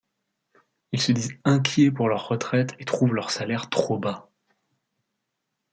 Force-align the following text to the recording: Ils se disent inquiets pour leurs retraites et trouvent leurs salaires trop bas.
Ils 0.93 0.99
se 1.03 1.11
disent 1.11 1.39
inquiets 1.45 1.91
pour 1.91 2.09
leurs 2.09 2.27
retraites 2.27 2.73
et 2.79 2.85
trouvent 2.85 3.13
leurs 3.13 3.29
salaires 3.29 3.69
trop 3.69 3.99
bas. 3.99 4.31